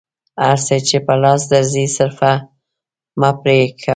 [0.43, 2.33] هر څه چې په لاس درځي صرفه
[3.19, 3.89] مه پرې کوه.